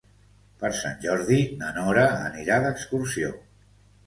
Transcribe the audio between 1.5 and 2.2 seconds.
na Nora